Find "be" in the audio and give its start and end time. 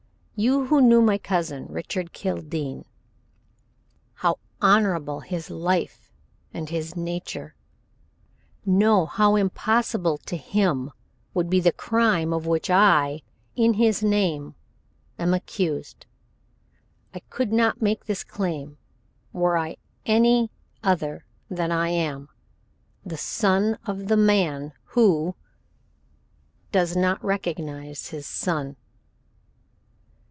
11.47-11.59